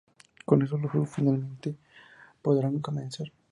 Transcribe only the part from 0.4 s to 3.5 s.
Con eso, los juegos finalmente podrán comenzar.